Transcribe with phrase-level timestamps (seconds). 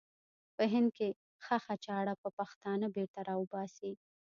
[0.55, 1.07] په هند کې
[1.45, 3.91] ښخه چاړه به پښتانه بېرته را وباسي.